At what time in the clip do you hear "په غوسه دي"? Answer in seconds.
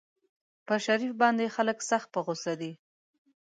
2.11-2.71